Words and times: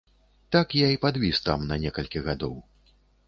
Так 0.55 0.71
я 0.79 0.87
і 0.95 0.99
падвіс 1.03 1.41
там 1.49 1.67
на 1.73 1.77
некалькі 1.85 2.25
гадоў. 2.31 2.57